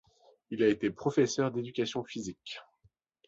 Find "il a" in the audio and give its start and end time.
0.49-0.67